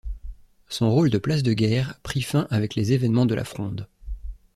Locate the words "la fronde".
3.35-3.87